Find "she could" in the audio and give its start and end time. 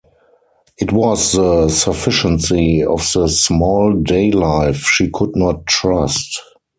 4.83-5.35